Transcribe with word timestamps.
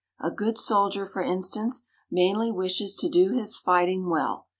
A 0.19 0.31
good 0.31 0.57
soldier, 0.57 1.05
for 1.05 1.21
instance, 1.21 1.83
mainly 2.09 2.51
wishes 2.51 2.95
to 2.95 3.07
do 3.07 3.35
his 3.37 3.55
fighting 3.57 4.09
well. 4.09 4.47